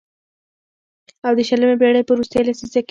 او 1.25 1.31
د 1.37 1.39
شلمې 1.49 1.75
پېړۍ 1.81 2.01
په 2.05 2.11
وروستۍ 2.13 2.39
لسيزه 2.47 2.71
کې 2.79 2.79